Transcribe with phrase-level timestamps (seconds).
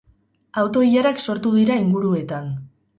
[0.61, 2.55] Auto-ilarak sortu dira inguruetan.